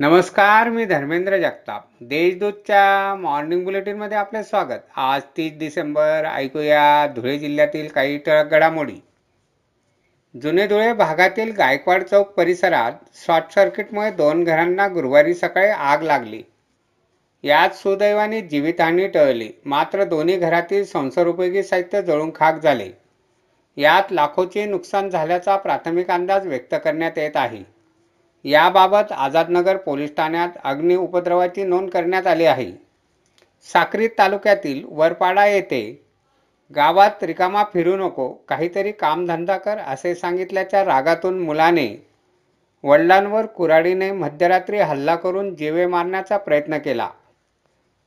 [0.00, 1.84] नमस्कार मी धर्मेंद्र जगताप.
[2.00, 4.84] देशदूतच्या मॉर्निंग बुलेटिनमध्ये आपले स्वागत.
[4.96, 8.96] आज तीस डिसेंबर ऐकूया धुळे जिल्ह्यातील काही ठळक घडामोडी.
[10.42, 12.92] जुने धुळे भागातील गायकवाड चौक परिसरात
[13.26, 16.42] शॉर्ट सर्किटमुळे दोन घरांना गुरुवारी सकाळी आग लागली.
[17.42, 19.50] यात सुदैवाने जीवितहानी टळली.
[19.64, 22.88] मात्र दोन्ही घरातील संसारोपयोगी साहित्य जळून खाक झाले.
[23.76, 27.77] यात लाखोचे नुकसान झाल्याचा प्राथमिक अंदाज व्यक्त करण्यात येत आहे.
[28.44, 32.72] याबाबत आझादनगर पोलीस ठाण्यात अग्नि उपद्रवाची नोंद करण्यात आली आहे.
[33.72, 36.04] साक्री तालुक्यातील वरपाडा येथे
[36.74, 42.08] गावात रिकामा फिरू नको काहीतरी कामधंदा कर असे सांगितल्याच्या रागातून मुलाने
[42.84, 47.08] वडिलांवर कुऱ्हाडीने मध्यरात्री हल्ला करून जीवे मारण्याचा प्रयत्न केला.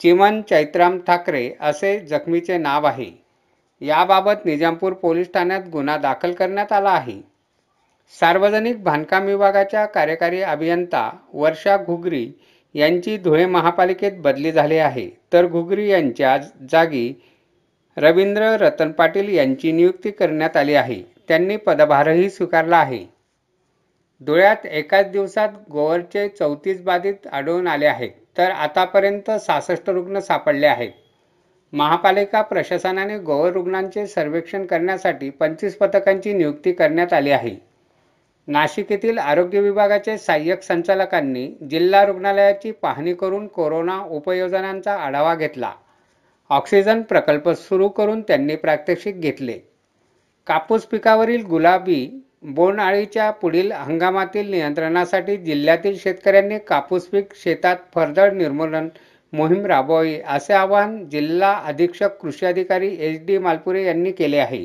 [0.00, 3.10] चिमन चैत्राम ठाकरे असे जखमीचे नाव आहे.
[3.80, 7.20] याबाबत निजामपूर पोलीस ठाण्यात गुन्हा दाखल करण्यात आला आहे.
[8.14, 12.26] सार्वजनिक बांधकाम विभागाच्या कार्यकारी अभियंता वर्षा घुगरी
[12.74, 15.08] यांची धुळे महापालिकेत बदली झाली आहे.
[15.32, 16.36] तर घुगरी यांच्या
[16.70, 17.12] जागी
[17.96, 21.02] रवींद्र रतन पाटील यांची नियुक्ती करण्यात आली आहे.
[21.28, 23.04] त्यांनी पदभारही स्वीकारला आहे.
[24.20, 28.10] धुळ्यात एकाच दिवसात गोवरचे चौतीस बाधित आढळून आले आहेत.
[28.38, 30.92] तर आतापर्यंत सहासष्ट रुग्ण सापडले आहेत.
[31.72, 37.56] महापालिका प्रशासनाने गोवर रुग्णांचे सर्वेक्षण करण्यासाठी पंचवीस पथकांची नियुक्ती करण्यात आली आहे.
[38.48, 45.72] नाशिक येथील आरोग्य विभागाचे सहाय्यक संचालकांनी जिल्हा रुग्णालयाची पाहणी करून कोरोना उपयोजनांचा आढावा घेतला.
[46.50, 49.58] ऑक्सिजन प्रकल्प सुरू करून त्यांनी प्रात्यक्षिक घेतले.
[50.46, 58.88] कापूस पिकावरील गुलाबी बोंडअळीच्या पुढील हंगामातील नियंत्रणासाठी जिल्ह्यातील शेतकऱ्यांनी कापूस पीक शेतात फरदळ निर्मूलन
[59.32, 64.64] मोहीम राबवावी असे आवाहन जिल्हा अधीक्षक कृषी अधिकारी एच डी मालपुरे यांनी केले आहे.